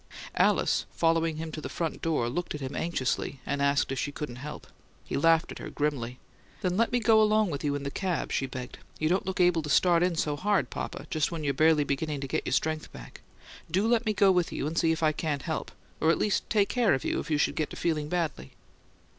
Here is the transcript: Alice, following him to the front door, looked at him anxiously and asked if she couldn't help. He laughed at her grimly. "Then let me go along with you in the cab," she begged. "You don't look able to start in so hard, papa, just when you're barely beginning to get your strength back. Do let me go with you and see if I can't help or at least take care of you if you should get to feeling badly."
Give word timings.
Alice, 0.33 0.87
following 0.91 1.37
him 1.37 1.51
to 1.51 1.61
the 1.61 1.69
front 1.69 2.01
door, 2.01 2.27
looked 2.27 2.55
at 2.55 2.59
him 2.61 2.75
anxiously 2.75 3.39
and 3.45 3.61
asked 3.61 3.91
if 3.91 3.99
she 3.99 4.11
couldn't 4.11 4.37
help. 4.37 4.65
He 5.05 5.15
laughed 5.15 5.51
at 5.51 5.59
her 5.59 5.69
grimly. 5.69 6.17
"Then 6.61 6.75
let 6.75 6.91
me 6.91 6.99
go 6.99 7.21
along 7.21 7.51
with 7.51 7.63
you 7.63 7.75
in 7.75 7.83
the 7.83 7.91
cab," 7.91 8.31
she 8.31 8.47
begged. 8.47 8.79
"You 8.97 9.09
don't 9.09 9.27
look 9.27 9.39
able 9.39 9.61
to 9.61 9.69
start 9.69 10.01
in 10.01 10.15
so 10.15 10.35
hard, 10.35 10.71
papa, 10.71 11.05
just 11.11 11.31
when 11.31 11.43
you're 11.43 11.53
barely 11.53 11.83
beginning 11.83 12.19
to 12.21 12.27
get 12.27 12.47
your 12.47 12.53
strength 12.53 12.91
back. 12.91 13.21
Do 13.69 13.87
let 13.87 14.07
me 14.07 14.13
go 14.13 14.31
with 14.31 14.51
you 14.51 14.65
and 14.65 14.75
see 14.75 14.91
if 14.91 15.03
I 15.03 15.11
can't 15.11 15.43
help 15.43 15.71
or 15.99 16.09
at 16.09 16.17
least 16.17 16.49
take 16.49 16.67
care 16.69 16.95
of 16.95 17.05
you 17.05 17.19
if 17.19 17.29
you 17.29 17.37
should 17.37 17.55
get 17.55 17.69
to 17.69 17.75
feeling 17.75 18.09
badly." 18.09 18.53